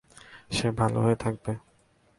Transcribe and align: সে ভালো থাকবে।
সে 0.51 0.67
ভালো 0.71 0.99
থাকবে। 1.15 1.51